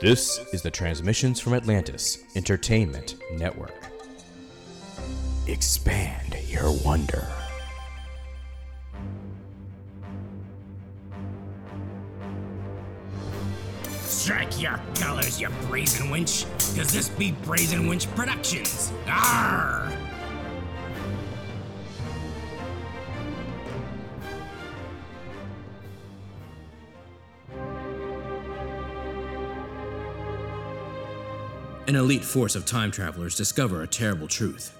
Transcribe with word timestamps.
This 0.00 0.38
is 0.54 0.62
the 0.62 0.70
Transmissions 0.70 1.40
from 1.40 1.52
Atlantis 1.52 2.24
Entertainment 2.34 3.16
Network. 3.32 3.84
Expand 5.46 6.38
your 6.46 6.72
wonder. 6.82 7.28
Strike 13.90 14.58
your 14.58 14.80
colors, 14.94 15.38
you 15.38 15.50
brazen 15.68 16.08
winch, 16.08 16.46
cause 16.74 16.94
this 16.94 17.10
be 17.10 17.32
Brazen 17.32 17.86
Winch 17.86 18.08
Productions. 18.14 18.90
Arr! 19.06 19.92
An 31.90 31.96
elite 31.96 32.22
force 32.22 32.54
of 32.54 32.64
time 32.64 32.92
travelers 32.92 33.34
discover 33.34 33.82
a 33.82 33.86
terrible 33.88 34.28
truth. 34.28 34.78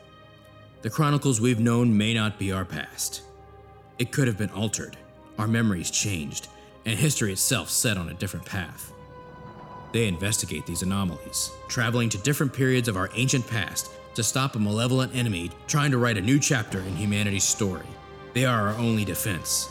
The 0.82 0.90
chronicles 0.90 1.40
we've 1.40 1.58
known 1.58 1.98
may 1.98 2.14
not 2.14 2.38
be 2.38 2.52
our 2.52 2.64
past. 2.64 3.22
It 3.98 4.12
could 4.12 4.28
have 4.28 4.38
been 4.38 4.50
altered, 4.50 4.96
our 5.36 5.48
memories 5.48 5.90
changed, 5.90 6.46
and 6.86 6.96
history 6.96 7.32
itself 7.32 7.68
set 7.68 7.96
on 7.96 8.10
a 8.10 8.14
different 8.14 8.46
path. 8.46 8.92
They 9.92 10.06
investigate 10.06 10.66
these 10.66 10.82
anomalies, 10.82 11.50
traveling 11.66 12.10
to 12.10 12.18
different 12.18 12.52
periods 12.52 12.86
of 12.86 12.96
our 12.96 13.10
ancient 13.16 13.44
past 13.48 13.90
to 14.14 14.22
stop 14.22 14.54
a 14.54 14.60
malevolent 14.60 15.12
enemy 15.12 15.50
trying 15.66 15.90
to 15.90 15.98
write 15.98 16.16
a 16.16 16.20
new 16.20 16.38
chapter 16.38 16.78
in 16.78 16.94
humanity's 16.94 17.42
story. 17.42 17.88
They 18.34 18.44
are 18.44 18.68
our 18.68 18.76
only 18.76 19.04
defense. 19.04 19.68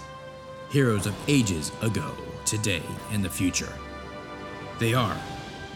Heroes 0.71 1.05
of 1.05 1.15
ages 1.29 1.71
ago, 1.81 2.11
today, 2.43 2.83
and 3.13 3.23
the 3.23 3.29
future. 3.29 3.71
They 4.77 4.93
are 4.93 5.15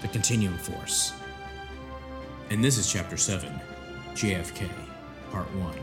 the 0.01 0.09
Continuum 0.09 0.57
Force. 0.57 1.13
And 2.49 2.63
this 2.63 2.77
is 2.77 2.91
Chapter 2.91 3.17
7 3.17 3.49
JFK, 4.13 4.69
Part 5.31 5.47
1. 5.55 5.73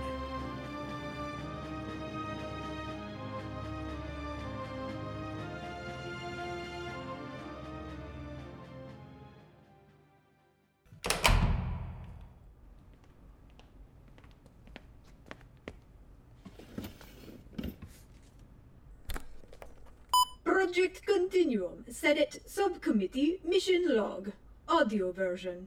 Project 20.45 21.05
Continuum, 21.05 21.85
Senate 21.91 22.41
Subcommittee, 22.47 23.41
Mission 23.45 23.97
Log, 23.97 24.31
Audio 24.69 25.11
Version. 25.11 25.67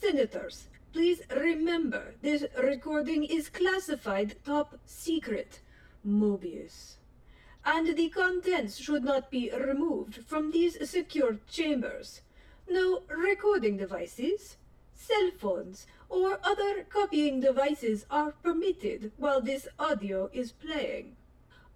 Senators, 0.00 0.68
please 0.94 1.20
remember 1.30 2.14
this 2.22 2.46
recording 2.62 3.22
is 3.22 3.50
classified 3.50 4.34
top 4.46 4.78
secret, 4.86 5.60
Mobius. 6.06 6.96
And 7.66 7.94
the 7.94 8.08
contents 8.08 8.78
should 8.78 9.04
not 9.04 9.30
be 9.30 9.50
removed 9.50 10.24
from 10.26 10.52
these 10.52 10.88
secure 10.88 11.36
chambers. 11.50 12.22
No 12.66 13.02
recording 13.10 13.76
devices, 13.76 14.56
cell 14.94 15.30
phones, 15.38 15.86
or 16.08 16.40
other 16.42 16.86
copying 16.88 17.40
devices 17.40 18.06
are 18.10 18.32
permitted 18.42 19.12
while 19.18 19.42
this 19.42 19.68
audio 19.78 20.30
is 20.32 20.52
playing. 20.52 21.16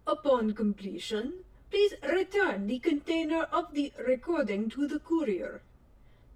Upon 0.06 0.54
completion, 0.54 1.44
please 1.70 1.92
return 2.02 2.68
the 2.68 2.78
container 2.78 3.42
of 3.52 3.74
the 3.74 3.92
recording 3.98 4.70
to 4.70 4.88
the 4.88 4.98
courier. 4.98 5.60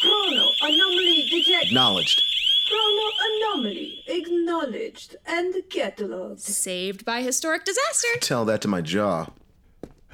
Chrono 0.00 0.48
anomaly 0.62 1.26
detected. 1.30 1.68
acknowledged. 1.68 2.22
Chrono 2.66 3.10
anomaly 3.30 4.04
acknowledged 4.06 5.16
and 5.26 5.54
cataloged. 5.70 6.40
Saved 6.40 7.04
by 7.04 7.22
historic 7.22 7.64
disaster. 7.64 8.08
Tell 8.20 8.44
that 8.44 8.60
to 8.62 8.68
my 8.68 8.80
jaw. 8.80 9.28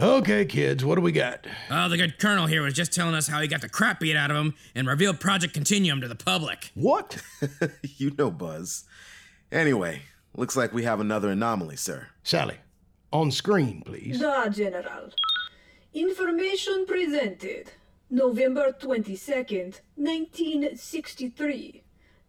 Okay, 0.01 0.45
kids, 0.45 0.85
what 0.85 0.97
do 0.97 1.01
we 1.03 1.13
got? 1.13 1.47
Oh, 1.71 1.89
the 1.89 1.97
good 1.97 2.19
colonel 2.19 2.47
here 2.49 2.63
was 2.63 2.75
just 2.75 2.93
telling 2.93 3.15
us 3.15 3.29
how 3.29 3.41
he 3.41 3.47
got 3.47 3.61
the 3.61 3.69
crap 3.69 4.01
beat 4.01 4.17
out 4.17 4.29
of 4.29 4.37
him 4.37 4.55
and 4.75 4.89
revealed 4.89 5.21
Project 5.21 5.55
Continuum 5.55 6.01
to 6.01 6.09
the 6.09 6.17
public. 6.17 6.73
What? 6.75 7.23
you 7.97 8.11
know, 8.19 8.33
Buzz. 8.33 8.87
Anyway, 9.53 10.03
looks 10.37 10.57
like 10.57 10.73
we 10.73 10.83
have 10.83 10.99
another 10.99 11.31
anomaly, 11.31 11.77
sir. 11.77 12.09
Sally, 12.25 12.57
on 13.13 13.31
screen, 13.31 13.83
please. 13.83 14.19
Da, 14.19 14.49
General. 14.49 15.11
Information 15.93 16.87
presented. 16.87 17.71
November 18.11 18.73
22nd, 18.73 19.81
1963. 19.95 21.85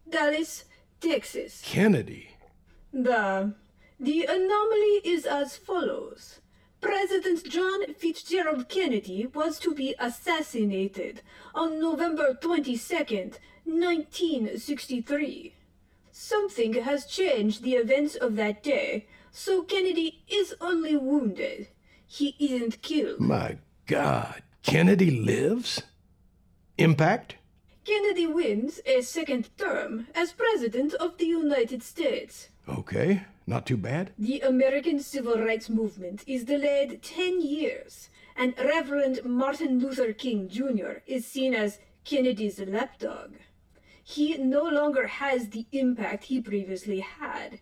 Dallas, 0.08 0.66
Texas. 1.00 1.62
Kennedy. 1.64 2.30
The, 2.92 3.54
the 3.98 4.24
anomaly 4.24 5.00
is 5.04 5.26
as 5.26 5.56
follows. 5.56 6.38
President 6.86 7.42
John 7.50 7.94
Fitzgerald 7.94 8.68
Kennedy 8.68 9.26
was 9.34 9.58
to 9.58 9.74
be 9.74 9.96
assassinated 9.98 11.20
on 11.52 11.80
November 11.80 12.38
22nd, 12.40 13.38
1963. 13.64 15.54
Something 16.12 16.74
has 16.74 17.06
changed 17.06 17.64
the 17.64 17.74
events 17.74 18.14
of 18.14 18.36
that 18.36 18.62
day, 18.62 19.08
so 19.32 19.64
Kennedy 19.64 20.22
is 20.28 20.54
only 20.60 20.96
wounded. 20.96 21.66
He 22.06 22.36
isn't 22.38 22.82
killed. 22.82 23.18
My 23.18 23.58
God, 23.86 24.44
Kennedy 24.62 25.10
lives? 25.10 25.82
Impact? 26.78 27.34
Kennedy 27.84 28.28
wins 28.28 28.78
a 28.86 29.00
second 29.00 29.50
term 29.58 30.06
as 30.14 30.30
President 30.30 30.94
of 30.94 31.18
the 31.18 31.26
United 31.26 31.82
States. 31.82 32.50
Okay, 32.68 33.24
not 33.46 33.66
too 33.66 33.76
bad. 33.76 34.12
The 34.18 34.40
American 34.40 34.98
Civil 34.98 35.38
Rights 35.38 35.70
Movement 35.70 36.24
is 36.26 36.44
delayed 36.44 37.02
10 37.02 37.40
years, 37.40 38.10
and 38.36 38.54
Reverend 38.58 39.24
Martin 39.24 39.78
Luther 39.78 40.12
King 40.12 40.48
Jr. 40.48 41.02
is 41.06 41.26
seen 41.26 41.54
as 41.54 41.78
Kennedy's 42.04 42.58
lapdog. 42.60 43.34
He 44.02 44.36
no 44.36 44.62
longer 44.64 45.06
has 45.06 45.48
the 45.48 45.66
impact 45.72 46.24
he 46.24 46.40
previously 46.40 47.00
had. 47.00 47.60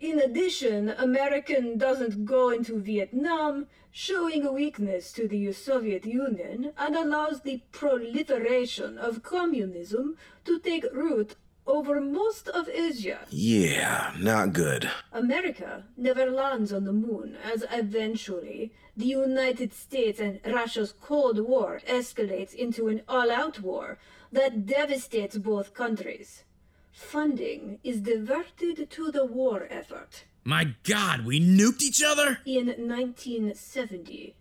In 0.00 0.18
addition, 0.18 0.90
American 0.90 1.78
doesn't 1.78 2.26
go 2.26 2.50
into 2.50 2.78
Vietnam, 2.78 3.66
showing 3.90 4.44
a 4.44 4.52
weakness 4.52 5.10
to 5.12 5.26
the 5.26 5.50
Soviet 5.52 6.04
Union 6.04 6.72
and 6.76 6.94
allows 6.94 7.40
the 7.40 7.62
proliferation 7.72 8.98
of 8.98 9.22
communism 9.22 10.16
to 10.44 10.58
take 10.58 10.84
root 10.92 11.36
over 11.66 12.00
most 12.00 12.48
of 12.48 12.68
Asia. 12.68 13.20
Yeah, 13.30 14.12
not 14.18 14.52
good. 14.52 14.90
America 15.12 15.84
never 15.96 16.30
lands 16.30 16.72
on 16.72 16.84
the 16.84 16.92
moon, 16.92 17.36
as 17.44 17.64
eventually 17.70 18.72
the 18.96 19.06
United 19.06 19.72
States 19.74 20.20
and 20.20 20.40
Russia's 20.46 20.94
Cold 21.00 21.40
War 21.40 21.80
escalates 21.88 22.54
into 22.54 22.88
an 22.88 23.02
all 23.08 23.30
out 23.30 23.60
war 23.60 23.98
that 24.32 24.66
devastates 24.66 25.36
both 25.38 25.74
countries. 25.74 26.44
Funding 26.92 27.78
is 27.84 28.00
diverted 28.00 28.90
to 28.90 29.10
the 29.10 29.24
war 29.24 29.66
effort. 29.70 30.24
My 30.44 30.74
god, 30.84 31.26
we 31.26 31.40
nuked 31.40 31.82
each 31.82 32.02
other? 32.02 32.38
In 32.46 32.66
1970, 32.66 34.34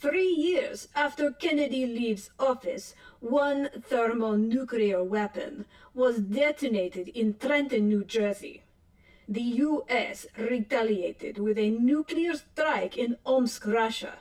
three 0.00 0.32
years 0.32 0.88
after 0.94 1.30
Kennedy 1.30 1.86
leaves 1.86 2.30
office, 2.38 2.94
one 3.20 3.68
thermonuclear 3.82 5.04
weapon 5.04 5.66
was 5.94 6.18
detonated 6.18 7.08
in 7.08 7.34
Trenton, 7.34 7.88
New 7.88 8.04
Jersey. 8.04 8.62
The 9.28 9.42
U.S. 9.42 10.26
retaliated 10.36 11.38
with 11.38 11.58
a 11.58 11.70
nuclear 11.70 12.34
strike 12.34 12.96
in 12.96 13.16
Omsk, 13.24 13.66
Russia. 13.66 14.14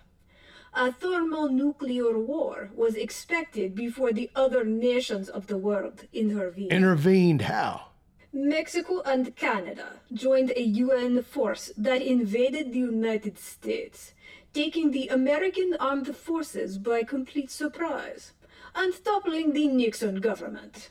A 0.74 0.92
thermonuclear 0.92 2.20
war 2.20 2.70
was 2.76 2.94
expected 2.96 3.74
before 3.74 4.12
the 4.12 4.30
other 4.36 4.64
nations 4.64 5.28
of 5.30 5.48
the 5.48 5.58
world 5.58 6.06
intervened. 6.14 6.72
Intervened 6.72 7.44
how? 7.44 7.86
Mexico 8.32 9.02
and 9.04 9.36
Canada 9.36 9.94
joined 10.14 10.52
a 10.56 10.62
UN 10.62 11.24
force 11.24 11.72
that 11.76 12.04
invaded 12.04 12.72
the 12.72 12.80
United 12.80 13.40
States, 13.40 14.14
taking 14.54 14.92
the 14.92 15.08
American 15.08 15.76
armed 15.80 16.16
forces 16.16 16.78
by 16.78 17.04
complete 17.04 17.52
surprise 17.52 18.34
and 18.76 18.94
toppling 19.04 19.54
the 19.54 19.68
Nixon 19.68 20.20
government. 20.20 20.90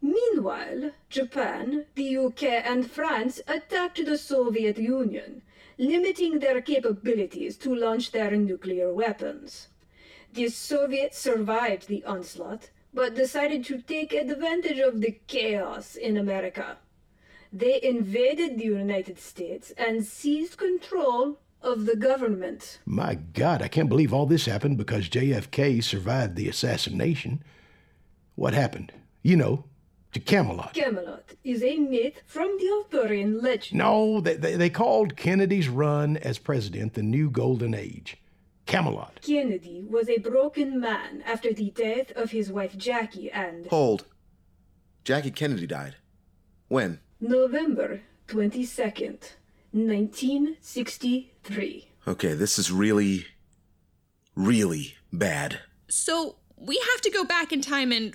Meanwhile, 0.00 0.90
Japan, 1.08 1.86
the 1.94 2.16
UK, 2.16 2.42
and 2.42 2.90
France 2.90 3.40
attacked 3.48 4.04
the 4.04 4.18
Soviet 4.18 4.76
Union, 4.76 5.42
limiting 5.78 6.38
their 6.38 6.60
capabilities 6.60 7.56
to 7.58 7.74
launch 7.74 8.12
their 8.12 8.32
nuclear 8.36 8.92
weapons. 8.92 9.68
The 10.32 10.48
Soviets 10.48 11.18
survived 11.18 11.88
the 11.88 12.04
onslaught, 12.04 12.70
but 12.92 13.14
decided 13.14 13.64
to 13.64 13.80
take 13.80 14.12
advantage 14.12 14.78
of 14.78 15.00
the 15.00 15.18
chaos 15.26 15.96
in 15.96 16.16
America. 16.16 16.76
They 17.52 17.80
invaded 17.82 18.58
the 18.58 18.64
United 18.64 19.18
States 19.18 19.72
and 19.78 20.04
seized 20.04 20.58
control 20.58 21.38
of 21.64 21.86
the 21.86 21.96
government. 21.96 22.78
My 22.84 23.14
God, 23.14 23.62
I 23.62 23.68
can't 23.68 23.88
believe 23.88 24.12
all 24.12 24.26
this 24.26 24.44
happened 24.44 24.76
because 24.76 25.08
JFK 25.08 25.82
survived 25.82 26.36
the 26.36 26.48
assassination. 26.48 27.42
What 28.34 28.54
happened? 28.54 28.92
You 29.22 29.36
know, 29.36 29.64
to 30.12 30.20
Camelot. 30.20 30.74
Camelot 30.74 31.34
is 31.42 31.62
a 31.62 31.78
myth 31.78 32.20
from 32.26 32.56
the 32.58 32.70
Arthurian 32.70 33.40
legend. 33.40 33.78
No, 33.78 34.20
they, 34.20 34.34
they, 34.34 34.56
they 34.56 34.70
called 34.70 35.16
Kennedy's 35.16 35.68
run 35.68 36.18
as 36.18 36.38
president 36.38 36.94
the 36.94 37.02
New 37.02 37.30
Golden 37.30 37.74
Age. 37.74 38.18
Camelot. 38.66 39.20
Kennedy 39.22 39.84
was 39.88 40.08
a 40.08 40.18
broken 40.18 40.80
man 40.80 41.22
after 41.26 41.52
the 41.52 41.70
death 41.70 42.12
of 42.12 42.30
his 42.30 42.50
wife 42.50 42.76
Jackie 42.76 43.30
and 43.30 43.66
Hold. 43.66 44.06
Jackie 45.04 45.30
Kennedy 45.30 45.66
died. 45.66 45.96
When? 46.68 47.00
November 47.20 48.00
22nd, 48.28 49.34
1963. 49.72 51.33
Okay, 52.06 52.34
this 52.34 52.58
is 52.58 52.70
really, 52.70 53.26
really 54.34 54.94
bad. 55.12 55.60
So 55.88 56.36
we 56.56 56.76
have 56.92 57.00
to 57.02 57.10
go 57.10 57.24
back 57.24 57.52
in 57.52 57.60
time 57.60 57.92
and 57.92 58.14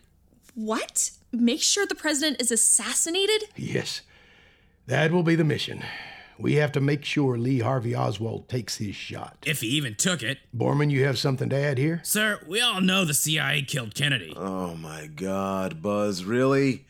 what? 0.55 1.11
Make 1.31 1.61
sure 1.61 1.85
the 1.85 1.95
president 1.95 2.41
is 2.41 2.51
assassinated? 2.51 3.49
Yes, 3.55 4.01
that 4.87 5.11
will 5.11 5.23
be 5.23 5.35
the 5.35 5.43
mission. 5.43 5.83
We 6.39 6.55
have 6.55 6.71
to 6.71 6.79
make 6.79 7.03
sure 7.03 7.37
Lee 7.37 7.59
Harvey 7.59 7.93
Oswald 7.93 8.47
takes 8.47 8.77
his 8.77 8.95
shot. 8.95 9.37
If 9.45 9.59
he 9.59 9.67
even 9.67 9.95
took 9.95 10.23
it. 10.23 10.37
Borman, 10.55 10.89
you 10.89 11.03
have 11.03 11.19
something 11.19 11.49
to 11.49 11.55
add 11.55 11.77
here? 11.77 11.99
Sir, 12.03 12.39
we 12.47 12.61
all 12.61 12.79
know 12.79 13.03
the 13.03 13.13
CIA 13.13 13.61
killed 13.61 13.93
Kennedy. 13.93 14.33
Oh 14.35 14.75
my 14.75 15.07
god, 15.07 15.81
Buzz, 15.81 16.23
really? 16.23 16.85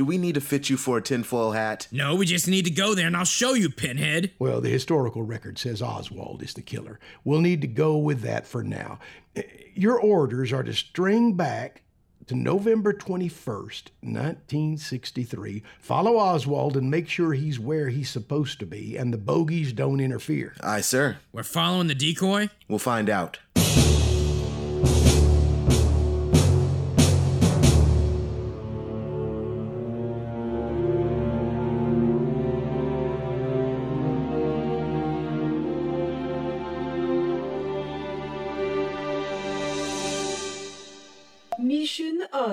Do 0.00 0.06
we 0.06 0.16
need 0.16 0.36
to 0.36 0.40
fit 0.40 0.70
you 0.70 0.78
for 0.78 0.96
a 0.96 1.02
tinfoil 1.02 1.52
hat? 1.52 1.86
No, 1.92 2.14
we 2.14 2.24
just 2.24 2.48
need 2.48 2.64
to 2.64 2.70
go 2.70 2.94
there 2.94 3.06
and 3.06 3.14
I'll 3.14 3.26
show 3.26 3.52
you, 3.52 3.68
Pinhead. 3.68 4.30
Well, 4.38 4.62
the 4.62 4.70
historical 4.70 5.22
record 5.24 5.58
says 5.58 5.82
Oswald 5.82 6.42
is 6.42 6.54
the 6.54 6.62
killer. 6.62 6.98
We'll 7.22 7.42
need 7.42 7.60
to 7.60 7.66
go 7.66 7.98
with 7.98 8.22
that 8.22 8.46
for 8.46 8.64
now. 8.64 8.98
Eh, 9.36 9.42
Your 9.74 10.00
orders 10.00 10.54
are 10.54 10.62
to 10.62 10.72
string 10.72 11.34
back 11.34 11.82
to 12.28 12.34
November 12.34 12.94
21st, 12.94 13.90
1963, 14.00 15.62
follow 15.80 16.16
Oswald 16.16 16.76
and 16.78 16.90
make 16.90 17.06
sure 17.08 17.34
he's 17.34 17.58
where 17.60 17.90
he's 17.90 18.08
supposed 18.08 18.58
to 18.60 18.66
be 18.66 18.96
and 18.96 19.12
the 19.12 19.18
bogies 19.18 19.74
don't 19.74 20.00
interfere. 20.00 20.54
Aye, 20.62 20.80
sir. 20.80 21.18
We're 21.32 21.42
following 21.42 21.88
the 21.88 21.94
decoy? 21.94 22.48
We'll 22.68 22.78
find 22.78 23.10
out. 23.10 23.40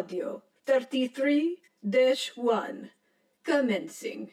Audio 0.08 0.42
33 0.66 1.58
1. 1.84 2.90
Commencing. 3.44 4.32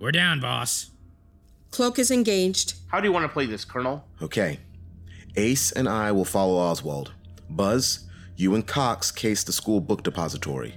We're 0.00 0.10
down, 0.10 0.40
boss. 0.40 0.90
Cloak 1.70 2.00
is 2.00 2.10
engaged. 2.10 2.74
How 2.88 2.98
do 2.98 3.06
you 3.06 3.12
want 3.12 3.22
to 3.22 3.28
play 3.28 3.46
this, 3.46 3.64
Colonel? 3.64 4.04
Okay. 4.20 4.58
Ace 5.36 5.70
and 5.70 5.88
I 5.88 6.10
will 6.10 6.24
follow 6.24 6.56
Oswald. 6.58 7.12
Buzz, 7.48 8.08
you 8.34 8.56
and 8.56 8.66
Cox 8.66 9.12
case 9.12 9.44
the 9.44 9.52
school 9.52 9.80
book 9.80 10.02
depository. 10.02 10.74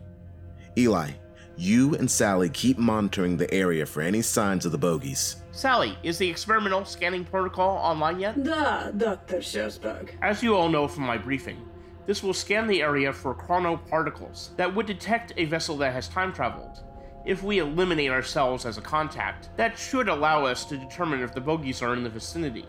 Eli, 0.77 1.13
you 1.57 1.95
and 1.95 2.09
Sally 2.09 2.50
keep 2.50 2.77
monitoring 2.77 3.38
the 3.38 3.51
area 3.54 3.86
for 3.86 4.01
any 4.01 4.21
signs 4.21 4.65
of 4.65 4.71
the 4.71 4.77
bogies. 4.77 5.38
Sally, 5.51 5.98
is 6.04 6.18
the 6.18 6.30
experimental 6.30 6.86
scanning 6.86 7.25
protocol 7.25 7.77
online 7.77 8.19
yet? 8.19 8.44
Da, 8.44 8.92
Dr. 8.92 9.38
Shersberg. 9.38 10.12
As 10.21 10.44
you 10.44 10.56
all 10.56 10.69
know 10.69 10.88
from 10.88 11.04
my 11.04 11.18
briefing, 11.18 11.68
this 12.06 12.21
will 12.21 12.33
scan 12.33 12.68
the 12.68 12.81
area 12.81 13.12
for 13.12 13.33
chronoparticles 13.33 14.56
that 14.56 14.74
would 14.74 14.86
detect 14.86 15.33
a 15.36 15.45
vessel 15.45 15.75
that 15.77 15.94
has 15.94 16.07
time 16.07 16.31
traveled. 16.31 16.83
If 17.25 17.44
we 17.44 17.59
eliminate 17.59 18.12
ourselves 18.12 18.65
as 18.65 18.77
a 18.77 18.81
contact, 18.81 19.50
that 19.57 19.77
should 19.77 20.07
allow 20.07 20.45
us 20.45 20.63
to 20.65 20.77
determine 20.77 21.21
if 21.21 21.33
the 21.33 21.42
bogies 21.42 21.81
are 21.81 21.94
in 21.94 22.04
the 22.04 22.09
vicinity. 22.09 22.65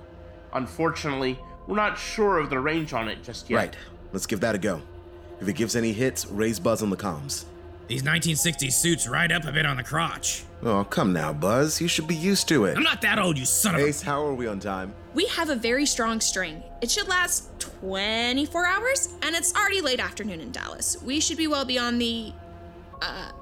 Unfortunately, 0.55 1.39
we're 1.67 1.77
not 1.77 1.99
sure 1.99 2.39
of 2.39 2.51
the 2.51 2.59
range 2.59 2.95
on 2.95 3.09
it 3.09 3.23
just 3.23 3.51
yet. 3.51 3.57
Right. 3.57 3.77
Let's 4.13 4.27
give 4.27 4.41
that 4.41 4.55
a 4.55 4.59
go. 4.59 4.81
If 5.41 5.47
it 5.47 5.53
gives 5.53 5.77
any 5.77 5.93
hits, 5.93 6.27
raise 6.27 6.59
Buzz 6.59 6.83
on 6.83 6.91
the 6.91 6.97
comms. 6.97 7.45
These 7.89 8.03
1960s 8.03 8.73
suits 8.73 9.09
ride 9.09 9.33
up 9.33 9.45
a 9.45 9.53
bit 9.53 9.65
on 9.65 9.79
the 9.79 9.83
crotch. 9.83 10.45
Oh, 10.63 10.85
come 10.85 11.15
now, 11.15 11.33
Buzz. 11.33 11.81
You 11.81 11.89
should 11.89 12.07
be 12.07 12.15
used 12.15 12.47
to 12.49 12.67
it. 12.67 12.77
I'm 12.77 12.83
not 12.83 13.01
that 13.01 13.19
old, 13.19 13.39
you 13.39 13.47
son 13.47 13.77
of 13.77 13.81
a. 13.81 13.87
Ace, 13.87 14.03
how 14.03 14.27
are 14.27 14.35
we 14.35 14.47
on 14.47 14.61
time? 14.61 14.93
We 15.15 15.25
have 15.29 15.49
a 15.49 15.57
very 15.57 15.87
strong 15.87 16.21
string. 16.21 16.63
It 16.83 16.91
should 16.91 17.09
last 17.09 17.49
24 17.61 18.67
hours, 18.67 19.15
and 19.23 19.35
it's 19.35 19.55
already 19.55 19.81
late 19.81 20.01
afternoon 20.01 20.41
in 20.41 20.53
Dallas. 20.53 21.01
We 21.03 21.19
should 21.19 21.39
be 21.39 21.47
well 21.47 21.65
beyond 21.65 22.01
the, 22.01 22.33
uh, 23.01 23.33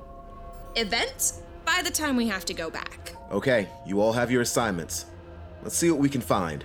event 0.77 1.33
by 1.65 1.83
the 1.83 1.91
time 1.91 2.17
we 2.17 2.29
have 2.29 2.45
to 2.45 2.55
go 2.55 2.71
back. 2.71 3.15
Okay, 3.33 3.69
you 3.85 4.01
all 4.01 4.13
have 4.13 4.31
your 4.31 4.43
assignments. 4.43 5.07
Let's 5.65 5.77
see 5.77 5.91
what 5.91 5.99
we 5.99 6.09
can 6.09 6.21
find. 6.21 6.65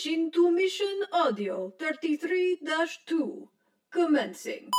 Switching 0.00 0.30
to 0.32 0.50
Mission 0.50 1.02
Audio 1.12 1.74
33 1.78 2.58
2. 3.06 3.48
Commencing. 3.90 4.70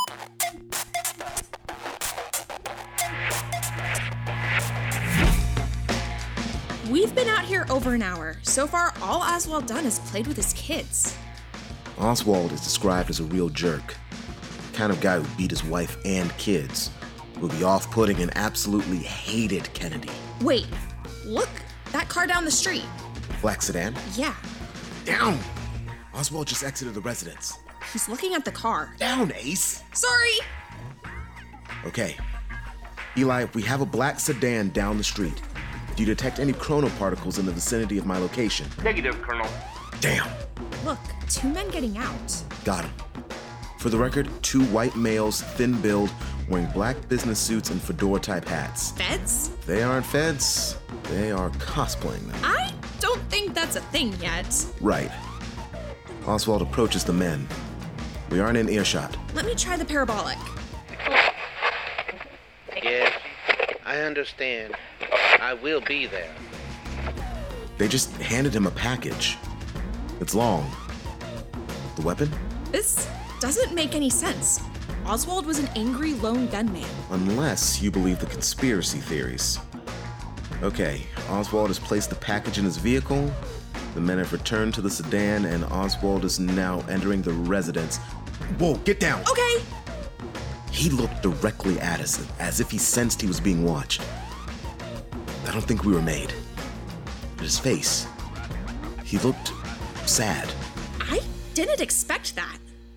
We've 6.90 7.14
been 7.14 7.28
out 7.28 7.44
here 7.44 7.66
over 7.70 7.94
an 7.94 8.02
hour. 8.02 8.38
So 8.42 8.66
far, 8.66 8.94
all 9.00 9.20
Oswald 9.20 9.66
done 9.66 9.86
is 9.86 10.00
played 10.00 10.26
with 10.26 10.36
his 10.36 10.52
kids. 10.54 11.16
Oswald 11.98 12.50
is 12.50 12.60
described 12.60 13.08
as 13.08 13.20
a 13.20 13.24
real 13.24 13.48
jerk. 13.48 13.94
The 14.72 14.76
kind 14.76 14.90
of 14.90 15.00
guy 15.00 15.20
who 15.20 15.36
beat 15.36 15.50
his 15.50 15.62
wife 15.62 15.98
and 16.04 16.36
kids. 16.36 16.90
Who 17.38 17.48
be 17.48 17.62
off 17.62 17.88
putting 17.92 18.16
and 18.16 18.32
absolutely 18.34 18.98
hated 18.98 19.72
Kennedy. 19.72 20.10
Wait, 20.40 20.66
look, 21.24 21.50
that 21.92 22.08
car 22.08 22.26
down 22.26 22.44
the 22.44 22.50
street. 22.50 22.86
Black 23.40 23.62
sedan? 23.62 23.94
Yeah, 24.16 24.34
Down! 25.04 25.38
Oswald 26.14 26.46
just 26.46 26.64
exited 26.64 26.94
the 26.94 27.00
residence. 27.00 27.58
he's 27.92 28.08
looking 28.08 28.34
at 28.34 28.44
the 28.44 28.52
car. 28.52 28.94
Down, 28.98 29.32
Ace! 29.36 29.82
Sorry! 29.92 30.38
Okay. 31.84 32.16
Eli, 33.16 33.46
we 33.54 33.62
have 33.62 33.80
a 33.80 33.86
black 33.86 34.20
sedan 34.20 34.70
down 34.70 34.96
the 34.96 35.04
street, 35.04 35.42
do 35.96 36.02
you 36.02 36.06
detect 36.06 36.38
any 36.38 36.52
chronoparticles 36.54 37.38
in 37.38 37.44
the 37.44 37.52
vicinity 37.52 37.98
of 37.98 38.06
my 38.06 38.16
location? 38.16 38.66
Negative, 38.82 39.20
Colonel. 39.20 39.48
Damn! 40.00 40.28
Look, 40.84 40.98
two 41.28 41.48
men 41.48 41.68
getting 41.70 41.98
out. 41.98 42.42
Got 42.64 42.84
him. 42.84 42.92
For 43.78 43.90
the 43.90 43.98
record, 43.98 44.28
two 44.42 44.64
white 44.66 44.96
males, 44.96 45.42
thin 45.42 45.80
build, 45.82 46.10
wearing 46.48 46.68
black 46.68 47.08
business 47.08 47.38
suits 47.38 47.70
and 47.70 47.80
fedora 47.80 48.20
type 48.20 48.46
hats. 48.46 48.92
Feds? 48.92 49.50
They 49.66 49.82
aren't 49.82 50.06
feds, 50.06 50.78
they 51.04 51.30
are 51.30 51.50
cosplaying 51.50 52.26
them. 52.30 52.40
I 52.42 52.52
don't 52.52 52.56
think 52.56 52.61
that's 53.72 53.84
a 53.84 53.90
thing 53.90 54.14
yet. 54.20 54.66
Right. 54.80 55.10
Oswald 56.26 56.62
approaches 56.62 57.04
the 57.04 57.12
men. 57.12 57.46
We 58.30 58.40
aren't 58.40 58.58
in 58.58 58.68
earshot. 58.68 59.16
Let 59.34 59.46
me 59.46 59.54
try 59.54 59.76
the 59.76 59.84
parabolic. 59.84 60.38
Yes, 62.82 63.12
I 63.84 63.98
understand. 64.00 64.74
I 65.40 65.54
will 65.54 65.80
be 65.80 66.06
there. 66.06 66.34
They 67.78 67.88
just 67.88 68.12
handed 68.16 68.54
him 68.54 68.66
a 68.66 68.70
package. 68.70 69.38
It's 70.20 70.34
long. 70.34 70.70
The 71.96 72.02
weapon? 72.02 72.30
This 72.70 73.08
doesn't 73.40 73.74
make 73.74 73.94
any 73.94 74.10
sense. 74.10 74.60
Oswald 75.06 75.46
was 75.46 75.58
an 75.58 75.68
angry 75.74 76.14
lone 76.14 76.46
gunman. 76.48 76.84
Unless 77.10 77.82
you 77.82 77.90
believe 77.90 78.20
the 78.20 78.26
conspiracy 78.26 78.98
theories. 78.98 79.58
Okay, 80.62 81.02
Oswald 81.28 81.68
has 81.68 81.78
placed 81.78 82.10
the 82.10 82.16
package 82.16 82.58
in 82.58 82.64
his 82.64 82.76
vehicle. 82.76 83.32
The 83.94 84.00
men 84.00 84.18
have 84.18 84.32
returned 84.32 84.74
to 84.74 84.80
the 84.80 84.90
sedan, 84.90 85.44
and 85.44 85.64
Oswald 85.64 86.24
is 86.24 86.40
now 86.40 86.80
entering 86.88 87.22
the 87.22 87.32
residence. 87.32 87.98
Whoa, 88.58 88.76
get 88.78 88.98
down! 89.00 89.22
Okay, 89.30 89.62
He 90.70 90.88
looked 90.88 91.22
directly 91.22 91.78
at 91.80 92.00
us 92.00 92.26
as 92.38 92.58
if 92.60 92.70
he 92.70 92.78
sensed 92.78 93.20
he 93.20 93.26
was 93.26 93.40
being 93.40 93.64
watched. 93.64 94.00
I 95.46 95.52
don't 95.52 95.62
think 95.64 95.84
we 95.84 95.92
were 95.92 96.00
made. 96.02 96.32
But 97.36 97.44
his 97.44 97.58
face, 97.58 98.06
he 99.04 99.18
looked 99.18 99.52
sad. 100.06 100.50
I 101.00 101.20
didn't 101.54 101.80
expect 101.82 102.34
that. 102.36 102.56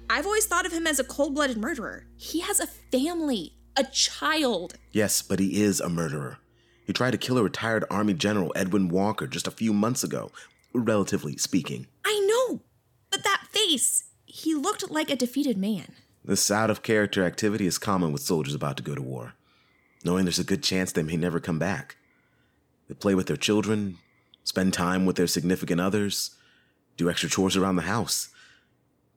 I've 0.09 0.25
always 0.25 0.45
thought 0.45 0.65
of 0.65 0.71
him 0.71 0.87
as 0.87 0.99
a 0.99 1.03
cold 1.03 1.35
blooded 1.35 1.57
murderer. 1.57 2.05
He 2.15 2.39
has 2.41 2.59
a 2.61 2.67
family, 2.67 3.53
a 3.75 3.83
child. 3.83 4.75
Yes, 4.93 5.21
but 5.21 5.39
he 5.39 5.61
is 5.61 5.81
a 5.81 5.89
murderer. 5.89 6.37
He 6.87 6.93
tried 6.93 7.11
to 7.11 7.17
kill 7.17 7.37
a 7.37 7.43
retired 7.43 7.83
Army 7.89 8.13
General 8.13 8.53
Edwin 8.55 8.87
Walker 8.87 9.27
just 9.27 9.47
a 9.47 9.51
few 9.51 9.73
months 9.73 10.03
ago, 10.03 10.31
relatively 10.75 11.37
speaking. 11.37 11.87
I 12.05 12.19
know, 12.27 12.61
but 13.11 13.23
that 13.23 13.47
face, 13.49 14.05
he 14.25 14.53
looked 14.53 14.89
like 14.89 15.09
a 15.09 15.15
defeated 15.15 15.57
man. 15.57 15.93
This 16.23 16.49
out 16.49 16.69
of 16.69 16.83
character 16.83 17.23
activity 17.23 17.67
is 17.67 17.77
common 17.77 18.11
with 18.11 18.21
soldiers 18.21 18.55
about 18.55 18.77
to 18.77 18.83
go 18.83 18.95
to 18.95 19.01
war, 19.01 19.33
knowing 20.03 20.25
there's 20.25 20.39
a 20.39 20.43
good 20.43 20.63
chance 20.63 20.91
they 20.91 21.03
may 21.03 21.17
never 21.17 21.39
come 21.39 21.59
back. 21.59 21.97
They 22.87 22.95
play 22.95 23.15
with 23.15 23.27
their 23.27 23.37
children, 23.37 23.97
spend 24.43 24.73
time 24.73 25.05
with 25.05 25.15
their 25.15 25.27
significant 25.27 25.81
others, 25.81 26.35
do 26.97 27.09
extra 27.09 27.29
chores 27.29 27.55
around 27.55 27.75
the 27.75 27.83
house. 27.83 28.29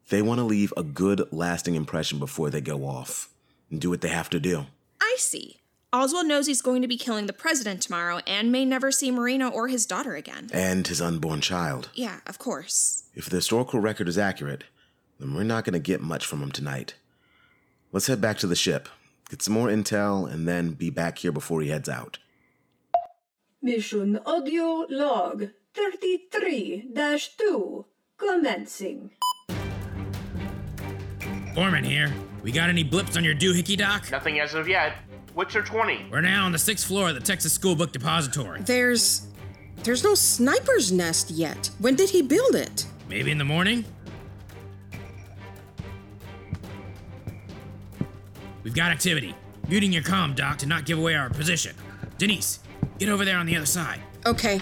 They 0.08 0.22
want 0.22 0.38
to 0.38 0.44
leave 0.44 0.72
a 0.76 0.82
good, 0.82 1.22
lasting 1.32 1.74
impression 1.74 2.18
before 2.18 2.50
they 2.50 2.60
go 2.60 2.84
off 2.86 3.28
and 3.70 3.80
do 3.80 3.90
what 3.90 4.00
they 4.00 4.08
have 4.08 4.30
to 4.30 4.40
do. 4.40 4.66
I 5.00 5.16
see. 5.18 5.60
Oswald 5.90 6.26
knows 6.26 6.46
he's 6.46 6.60
going 6.60 6.82
to 6.82 6.88
be 6.88 6.98
killing 6.98 7.26
the 7.26 7.32
president 7.32 7.80
tomorrow 7.80 8.20
and 8.26 8.52
may 8.52 8.66
never 8.66 8.92
see 8.92 9.10
Marina 9.10 9.48
or 9.48 9.68
his 9.68 9.86
daughter 9.86 10.16
again. 10.16 10.50
And 10.52 10.86
his 10.86 11.00
unborn 11.00 11.40
child. 11.40 11.88
Yeah, 11.94 12.20
of 12.26 12.38
course. 12.38 13.04
If 13.14 13.30
the 13.30 13.36
historical 13.36 13.80
record 13.80 14.06
is 14.06 14.18
accurate, 14.18 14.64
then 15.18 15.32
we're 15.32 15.44
not 15.44 15.64
going 15.64 15.72
to 15.72 15.78
get 15.78 16.02
much 16.02 16.26
from 16.26 16.42
him 16.42 16.52
tonight. 16.52 16.94
Let's 17.90 18.06
head 18.06 18.20
back 18.20 18.36
to 18.38 18.46
the 18.46 18.54
ship, 18.54 18.90
get 19.30 19.40
some 19.40 19.54
more 19.54 19.68
intel, 19.68 20.30
and 20.30 20.46
then 20.46 20.72
be 20.72 20.90
back 20.90 21.16
here 21.18 21.32
before 21.32 21.62
he 21.62 21.70
heads 21.70 21.88
out. 21.88 22.18
Mission 23.62 24.20
audio 24.26 24.84
log 24.90 25.48
33 25.72 26.92
2 27.38 27.86
commencing. 28.18 29.10
Borman 31.54 31.84
here. 31.84 32.12
We 32.42 32.52
got 32.52 32.68
any 32.68 32.84
blips 32.84 33.16
on 33.16 33.24
your 33.24 33.34
doohickey 33.34 33.76
doc? 33.76 34.10
Nothing 34.10 34.38
as 34.38 34.52
of 34.52 34.68
yet. 34.68 34.92
What's 35.34 35.54
your 35.54 35.62
20? 35.62 36.06
We're 36.10 36.20
now 36.20 36.46
on 36.46 36.52
the 36.52 36.58
sixth 36.58 36.86
floor 36.86 37.08
of 37.08 37.14
the 37.14 37.20
Texas 37.20 37.52
School 37.52 37.74
Book 37.74 37.92
Depository. 37.92 38.62
There's. 38.62 39.26
There's 39.84 40.02
no 40.02 40.14
sniper's 40.14 40.90
nest 40.90 41.30
yet. 41.30 41.70
When 41.78 41.94
did 41.94 42.10
he 42.10 42.20
build 42.22 42.56
it? 42.56 42.86
Maybe 43.08 43.30
in 43.30 43.38
the 43.38 43.44
morning? 43.44 43.84
We've 48.64 48.74
got 48.74 48.90
activity. 48.90 49.34
Muting 49.68 49.92
your 49.92 50.02
comm, 50.02 50.34
Doc, 50.34 50.58
to 50.58 50.66
not 50.66 50.84
give 50.84 50.98
away 50.98 51.14
our 51.14 51.30
position. 51.30 51.76
Denise, 52.18 52.58
get 52.98 53.08
over 53.08 53.24
there 53.24 53.38
on 53.38 53.46
the 53.46 53.56
other 53.56 53.66
side. 53.66 54.00
Okay. 54.26 54.60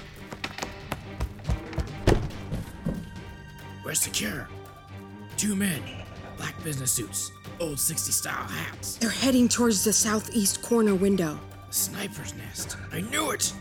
We're 3.85 3.95
secure. 3.95 4.49
Two 5.37 5.57
men, 5.57 5.81
black 6.37 6.63
business 6.63 6.93
suits, 6.93 7.33
old 7.61 7.79
60 7.79 8.13
style 8.13 8.47
hats. 8.47 8.97
They're 8.97 9.11
heading 9.11 9.49
towards 9.49 9.85
the 9.85 9.93
southeast 9.93 10.63
corner 10.63 10.95
window. 10.95 11.39
A 11.69 11.73
sniper's 11.73 12.35
nest. 12.35 12.77
I 12.93 13.01
knew 13.01 13.31
it! 13.31 13.53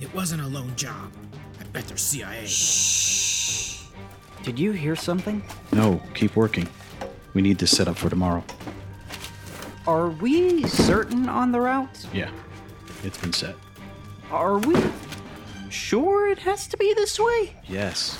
It 0.00 0.12
wasn't 0.14 0.42
a 0.42 0.46
lone 0.46 0.74
job. 0.76 1.12
I 1.60 1.64
bet 1.64 1.86
they're 1.86 1.96
CIA. 1.96 2.46
Shh. 2.46 3.84
Did 4.42 4.58
you 4.58 4.72
hear 4.72 4.96
something? 4.96 5.42
No, 5.72 6.00
keep 6.14 6.36
working. 6.36 6.68
We 7.34 7.42
need 7.42 7.58
this 7.58 7.76
set 7.76 7.88
up 7.88 7.96
for 7.96 8.08
tomorrow. 8.08 8.42
Are 9.86 10.08
we 10.08 10.62
certain 10.64 11.28
on 11.28 11.52
the 11.52 11.60
route? 11.60 12.06
Yeah, 12.12 12.30
it's 13.04 13.18
been 13.18 13.32
set. 13.32 13.54
Are 14.30 14.58
we 14.58 14.74
sure 15.68 16.28
it 16.30 16.38
has 16.38 16.66
to 16.68 16.76
be 16.76 16.94
this 16.94 17.18
way? 17.18 17.54
Yes. 17.68 18.18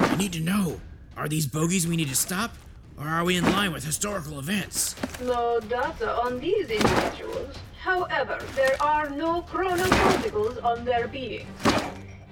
I 0.00 0.16
need 0.16 0.32
to 0.32 0.40
know 0.40 0.80
are 1.16 1.28
these 1.28 1.46
bogies 1.46 1.86
we 1.86 1.96
need 1.96 2.08
to 2.08 2.16
stop, 2.16 2.54
or 3.00 3.08
are 3.08 3.24
we 3.24 3.36
in 3.36 3.44
line 3.44 3.72
with 3.72 3.84
historical 3.84 4.38
events? 4.38 4.94
No 5.20 5.60
data 5.60 6.10
on 6.18 6.40
these 6.40 6.68
individuals. 6.68 7.56
However, 7.80 8.38
there 8.54 8.76
are 8.82 9.08
no 9.08 9.42
chronoparticles 9.42 10.62
on 10.64 10.84
their 10.84 11.08
beings. 11.08 11.46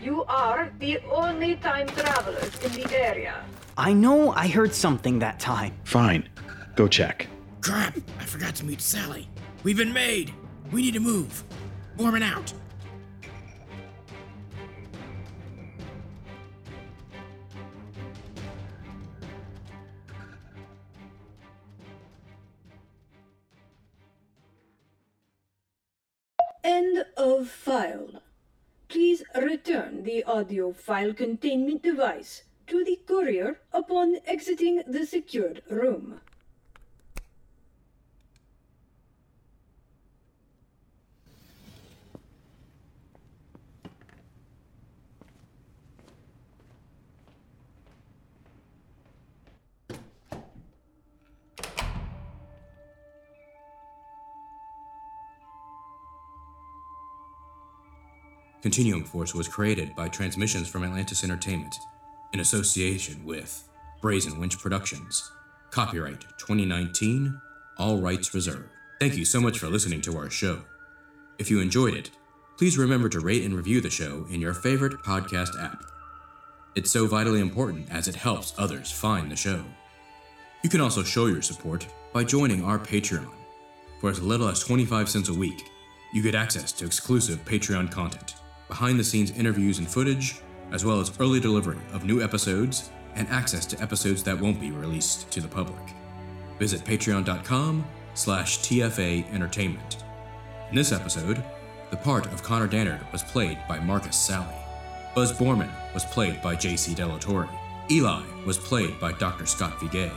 You 0.01 0.25
are 0.25 0.73
the 0.79 0.99
only 1.11 1.57
time 1.57 1.87
travelers 1.89 2.59
in 2.63 2.73
the 2.73 2.97
area. 2.97 3.45
I 3.77 3.93
know 3.93 4.33
I 4.33 4.49
heard 4.49 4.75
something 4.75 5.19
that 5.21 5.39
time. 5.39 5.75
Fine. 5.85 6.29
Go 6.75 6.89
check. 6.89 7.29
Crap! 7.61 7.97
I 8.21 8.25
forgot 8.25 8.55
to 8.57 8.65
meet 8.65 8.81
Sally. 8.81 9.29
We've 9.63 9.77
been 9.77 9.93
made. 9.93 10.33
We 10.73 10.83
need 10.83 10.95
to 10.95 11.01
move. 11.01 11.43
Borman 11.97 12.23
out. 12.23 12.53
End 26.77 27.07
of 27.17 27.49
file. 27.49 28.21
Please 28.89 29.25
return 29.35 30.03
the 30.03 30.23
audio 30.25 30.73
file 30.73 31.15
containment 31.15 31.83
device 31.83 32.43
to 32.67 32.85
the 32.85 33.01
courier 33.07 33.61
upon 33.73 34.19
exiting 34.27 34.83
the 34.87 35.07
secured 35.07 35.63
room. 35.71 36.21
Continuum 58.67 59.05
Force 59.05 59.33
was 59.33 59.47
created 59.47 59.95
by 59.95 60.09
Transmissions 60.09 60.67
from 60.67 60.83
Atlantis 60.83 61.23
Entertainment 61.23 61.79
in 62.33 62.41
association 62.41 63.25
with 63.25 63.63
Brazen 64.03 64.41
Winch 64.41 64.59
Productions. 64.59 65.31
Copyright 65.71 66.23
2019, 66.39 67.41
all 67.79 67.99
rights 67.99 68.35
reserved. 68.35 68.69
Thank 68.99 69.15
you 69.15 69.25
so 69.25 69.41
much 69.41 69.61
for 69.61 69.69
listening 69.69 70.01
to 70.01 70.17
our 70.17 70.29
show. 70.31 70.63
If 71.39 71.49
you 71.49 71.61
enjoyed 71.61 71.95
it, 71.95 72.11
please 72.59 72.77
remember 72.77 73.09
to 73.11 73.21
rate 73.21 73.45
and 73.45 73.55
review 73.55 73.81
the 73.81 73.89
show 73.89 74.27
in 74.31 74.41
your 74.41 74.53
favorite 74.53 74.99
podcast 75.05 75.63
app. 75.63 75.85
It's 76.75 76.91
so 76.91 77.07
vitally 77.07 77.39
important 77.39 77.89
as 77.93 78.09
it 78.09 78.17
helps 78.17 78.53
others 78.59 78.91
find 78.91 79.31
the 79.31 79.37
show. 79.37 79.63
You 80.65 80.71
can 80.71 80.81
also 80.81 81.05
show 81.05 81.27
your 81.27 81.41
support 81.41 81.87
by 82.13 82.25
joining 82.25 82.65
our 82.65 82.81
Patreon. 82.81 83.31
For 84.01 84.11
as 84.11 84.21
little 84.21 84.49
as 84.49 84.59
25 84.59 85.09
cents 85.09 85.29
a 85.29 85.35
week, 85.35 85.71
you 86.13 86.21
get 86.21 86.35
access 86.35 86.73
to 86.73 86.85
exclusive 86.85 87.45
Patreon 87.45 87.93
content, 87.93 88.35
behind 88.69 88.99
the 88.99 89.05
scenes 89.05 89.31
interviews 89.33 89.79
and 89.79 89.89
footage, 89.89 90.41
as 90.73 90.85
well 90.85 91.01
as 91.01 91.13
early 91.21 91.41
delivery 91.41 91.79
of 91.93 92.05
new 92.05 92.23
episodes 92.23 92.91
and 93.15 93.29
access 93.29 93.67
to 93.67 93.81
episodes 93.81 94.23
that 94.25 94.39
won't 94.39 94.61
be 94.61 94.71
released 94.71 95.31
to 95.31 95.41
the 95.41 95.49
public. 95.49 95.83
Visit 96.59 96.85
patreon.com 96.85 97.85
slash 98.15 98.61
TFA 98.61 99.33
Entertainment. 99.33 100.05
In 100.71 100.77
this 100.77 100.93
episode, 100.93 101.43
the 101.91 101.97
part 101.97 102.27
of 102.27 102.43
Connor 102.43 102.69
Dannard 102.69 103.11
was 103.13 103.23
played 103.23 103.59
by 103.69 103.79
Marcus 103.79 104.17
Sally. 104.17 104.55
Buzz 105.15 105.33
Borman 105.33 105.71
was 105.95 106.05
played 106.05 106.43
by 106.43 106.57
JC 106.57 106.95
Delatorre. 106.95 107.49
Eli 107.91 108.23
was 108.45 108.59
played 108.59 108.99
by 108.99 109.13
Dr. 109.13 109.47
Scott 109.47 109.79
Vigay. 109.79 110.11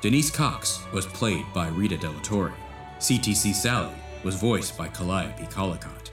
Denise 0.00 0.30
Cox 0.30 0.84
was 0.92 1.06
played 1.06 1.44
by 1.52 1.68
Rita 1.68 1.96
Delatorre. 1.96 2.54
CTC 2.98 3.52
Sally 3.52 3.94
was 4.22 4.36
voiced 4.36 4.78
by 4.78 4.88
Calliope 4.88 5.44
Collicott. 5.46 6.12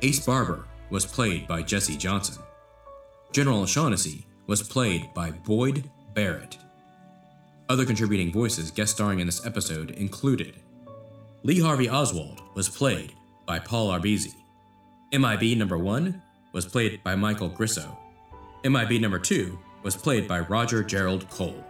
Ace 0.00 0.24
Barber 0.24 0.64
was 0.92 1.06
played 1.06 1.48
by 1.48 1.62
Jesse 1.62 1.96
Johnson. 1.96 2.42
General 3.32 3.62
O'Shaughnessy 3.62 4.26
was 4.46 4.62
played 4.62 5.12
by 5.14 5.30
Boyd 5.30 5.90
Barrett. 6.12 6.58
Other 7.70 7.86
contributing 7.86 8.30
voices 8.30 8.70
guest 8.70 8.94
starring 8.94 9.18
in 9.18 9.26
this 9.26 9.46
episode 9.46 9.92
included 9.92 10.56
Lee 11.44 11.60
Harvey 11.60 11.88
Oswald 11.88 12.42
was 12.54 12.68
played 12.68 13.14
by 13.46 13.58
Paul 13.58 13.88
Arbisi. 13.88 14.34
MIB 15.14 15.56
number 15.56 15.78
1 15.78 16.20
was 16.52 16.66
played 16.66 17.02
by 17.02 17.16
Michael 17.16 17.48
Grisso. 17.48 17.96
MIB 18.62 19.00
number 19.00 19.18
2 19.18 19.58
was 19.82 19.96
played 19.96 20.28
by 20.28 20.40
Roger 20.40 20.84
Gerald 20.84 21.26
Cole. 21.30 21.64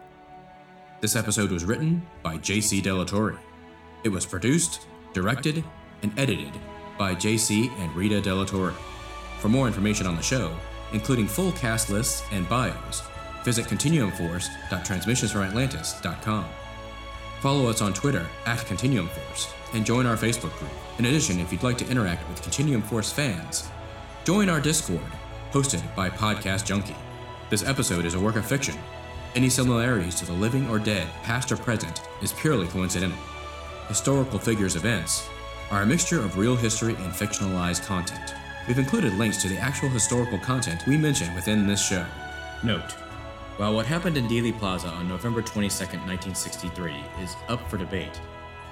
This 1.00 1.14
episode 1.14 1.52
was 1.52 1.64
written 1.64 2.04
by 2.24 2.38
JC 2.38 2.82
Delatorre. 2.82 3.38
It 4.02 4.08
was 4.08 4.26
produced, 4.26 4.88
directed, 5.12 5.62
and 6.02 6.12
edited 6.18 6.52
by 6.98 7.14
JC 7.14 7.70
and 7.78 7.94
Rita 7.94 8.20
Delatorre. 8.20 8.74
For 9.42 9.48
more 9.48 9.66
information 9.66 10.06
on 10.06 10.14
the 10.14 10.22
show, 10.22 10.56
including 10.92 11.26
full 11.26 11.50
cast 11.50 11.90
lists 11.90 12.22
and 12.30 12.48
bios, 12.48 13.02
visit 13.42 13.64
continuumforce.transmissionsfromatlantis.com. 13.64 16.44
Follow 17.40 17.68
us 17.68 17.82
on 17.82 17.92
Twitter 17.92 18.24
at 18.46 18.64
Continuum 18.66 19.08
Force 19.08 19.52
and 19.74 19.84
join 19.84 20.06
our 20.06 20.16
Facebook 20.16 20.56
group. 20.60 20.70
In 21.00 21.06
addition, 21.06 21.40
if 21.40 21.50
you'd 21.50 21.64
like 21.64 21.76
to 21.78 21.88
interact 21.88 22.28
with 22.28 22.40
Continuum 22.40 22.82
Force 22.82 23.10
fans, 23.10 23.68
join 24.24 24.48
our 24.48 24.60
Discord, 24.60 25.00
hosted 25.50 25.82
by 25.96 26.08
Podcast 26.08 26.64
Junkie. 26.64 26.94
This 27.50 27.66
episode 27.66 28.04
is 28.04 28.14
a 28.14 28.20
work 28.20 28.36
of 28.36 28.46
fiction. 28.46 28.76
Any 29.34 29.48
similarities 29.48 30.14
to 30.20 30.24
the 30.24 30.34
living 30.34 30.70
or 30.70 30.78
dead, 30.78 31.08
past 31.24 31.50
or 31.50 31.56
present, 31.56 32.00
is 32.22 32.32
purely 32.32 32.68
coincidental. 32.68 33.18
Historical 33.88 34.38
figures 34.38 34.76
events 34.76 35.28
are 35.72 35.82
a 35.82 35.86
mixture 35.86 36.20
of 36.20 36.38
real 36.38 36.54
history 36.54 36.94
and 36.94 37.12
fictionalized 37.12 37.84
content. 37.84 38.36
We've 38.68 38.78
included 38.78 39.14
links 39.14 39.38
to 39.38 39.48
the 39.48 39.58
actual 39.58 39.88
historical 39.88 40.38
content 40.38 40.86
we 40.86 40.96
mention 40.96 41.34
within 41.34 41.66
this 41.66 41.84
show. 41.84 42.06
Note 42.62 42.92
While 43.56 43.74
what 43.74 43.86
happened 43.86 44.16
in 44.16 44.28
Dealey 44.28 44.56
Plaza 44.56 44.86
on 44.86 45.08
November 45.08 45.42
22, 45.42 45.84
1963 45.84 46.94
is 47.20 47.34
up 47.48 47.68
for 47.68 47.76
debate, 47.76 48.20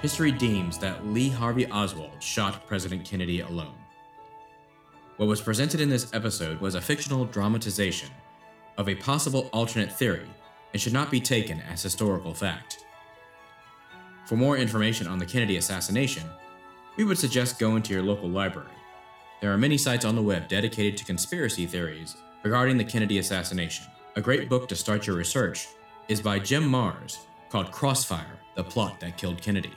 history 0.01 0.31
deems 0.31 0.77
that 0.77 1.05
Lee 1.07 1.29
Harvey 1.29 1.69
Oswald 1.69 2.23
shot 2.23 2.65
President 2.67 3.03
Kennedy 3.03 3.41
alone. 3.41 3.75
What 5.17 5.27
was 5.27 5.41
presented 5.41 5.81
in 5.81 5.89
this 5.89 6.13
episode 6.13 6.61
was 6.61 6.75
a 6.75 6.81
fictional 6.81 7.25
dramatization 7.25 8.09
of 8.77 8.87
a 8.87 8.95
possible 8.95 9.49
alternate 9.51 9.91
theory 9.91 10.29
and 10.71 10.81
should 10.81 10.93
not 10.93 11.11
be 11.11 11.19
taken 11.19 11.59
as 11.61 11.83
historical 11.83 12.33
fact. 12.33 12.85
For 14.25 14.37
more 14.37 14.57
information 14.57 15.07
on 15.07 15.19
the 15.19 15.25
Kennedy 15.25 15.57
assassination, 15.57 16.23
we 16.95 17.03
would 17.03 17.17
suggest 17.17 17.59
going 17.59 17.83
to 17.83 17.93
your 17.93 18.03
local 18.03 18.29
library. 18.29 18.69
There 19.41 19.51
are 19.51 19.57
many 19.57 19.75
sites 19.75 20.05
on 20.05 20.15
the 20.15 20.21
web 20.21 20.47
dedicated 20.47 20.95
to 20.97 21.05
conspiracy 21.05 21.65
theories 21.65 22.15
regarding 22.43 22.77
the 22.77 22.83
Kennedy 22.83 23.17
assassination. 23.17 23.87
A 24.15 24.21
great 24.21 24.47
book 24.47 24.67
to 24.69 24.75
start 24.75 25.07
your 25.07 25.15
research 25.15 25.67
is 26.07 26.21
by 26.21 26.37
Jim 26.37 26.69
Marrs 26.69 27.17
called 27.49 27.71
Crossfire 27.71 28.37
The 28.55 28.63
Plot 28.63 28.99
That 28.99 29.17
Killed 29.17 29.41
Kennedy. 29.41 29.73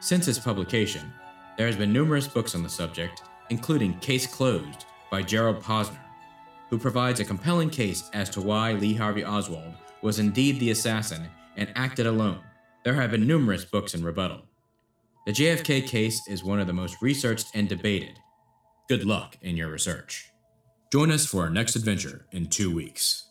Since 0.00 0.28
its 0.28 0.38
publication, 0.38 1.10
there 1.56 1.66
has 1.66 1.76
been 1.76 1.94
numerous 1.94 2.28
books 2.28 2.54
on 2.54 2.62
the 2.62 2.68
subject, 2.68 3.22
including 3.48 3.98
Case 4.00 4.26
Closed 4.26 4.84
by 5.10 5.22
Gerald 5.22 5.62
Posner, 5.62 5.96
who 6.68 6.76
provides 6.76 7.20
a 7.20 7.24
compelling 7.24 7.70
case 7.70 8.10
as 8.12 8.28
to 8.28 8.42
why 8.42 8.72
Lee 8.72 8.92
Harvey 8.92 9.24
Oswald 9.24 9.72
was 10.02 10.18
indeed 10.18 10.60
the 10.60 10.72
assassin 10.72 11.26
and 11.56 11.72
acted 11.74 12.06
alone. 12.06 12.40
There 12.84 12.94
have 12.94 13.12
been 13.12 13.26
numerous 13.26 13.64
books 13.64 13.94
in 13.94 14.04
rebuttal. 14.04 14.42
The 15.24 15.32
JFK 15.32 15.86
case 15.86 16.20
is 16.28 16.44
one 16.44 16.60
of 16.60 16.66
the 16.66 16.74
most 16.74 17.00
researched 17.00 17.46
and 17.54 17.66
debated. 17.66 18.18
Good 18.90 19.04
luck 19.04 19.38
in 19.40 19.56
your 19.56 19.70
research. 19.70 20.32
Join 20.92 21.12
us 21.12 21.24
for 21.24 21.42
our 21.42 21.48
next 21.48 21.76
adventure 21.76 22.26
in 22.32 22.48
two 22.48 22.74
weeks. 22.74 23.29